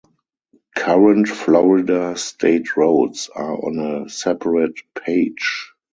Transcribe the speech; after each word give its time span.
Current 0.75 1.27
Florida 1.27 2.17
State 2.17 2.75
Roads 2.75 3.29
are 3.35 3.53
on 3.53 3.77
a 3.77 4.09
separate 4.09 4.79
page. 4.95 5.73